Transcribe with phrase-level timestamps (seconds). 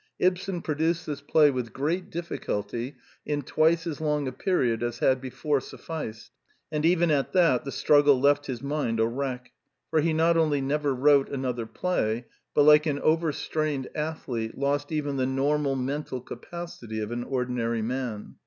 [0.17, 5.21] Ibsen produced this play with great difficulty in twice as long a period as had
[5.21, 6.31] before sufficed;
[6.71, 9.51] and eyen at that the struggle left his mind a wreck;
[9.91, 12.25] for he not only never wrote another play,
[12.55, 18.37] but, like an overstrained athlete, lost even the normal mental capacity of an ordinary man.